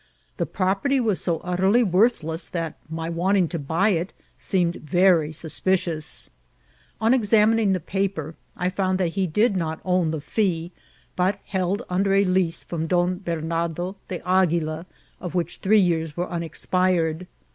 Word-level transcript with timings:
The 0.37 0.47
property 0.47 0.99
was 0.99 1.21
so 1.21 1.41
utterly 1.43 1.83
worthless 1.83 2.49
that 2.49 2.75
my 2.89 3.07
wanting 3.07 3.47
to 3.49 3.59
buy 3.59 3.89
it 3.89 4.13
seemed 4.35 4.77
very 4.77 5.31
suspicious. 5.31 6.27
On 6.99 7.13
ex 7.13 7.29
amining 7.29 7.73
the 7.73 7.79
paper, 7.79 8.33
I 8.57 8.71
found 8.71 8.97
that 8.97 9.09
he 9.09 9.27
did 9.27 9.55
not 9.55 9.79
own 9.85 10.09
the 10.09 10.19
fee, 10.19 10.71
but 11.15 11.37
held 11.45 11.83
under 11.87 12.15
a 12.15 12.23
lease 12.25 12.63
from 12.63 12.87
Don 12.87 13.19
Bernardo 13.19 13.95
de 14.07 14.27
Aguila, 14.27 14.87
of 15.19 15.35
which 15.35 15.57
three 15.57 15.77
years 15.79 16.17
were 16.17 16.27
unexpired. 16.27 17.27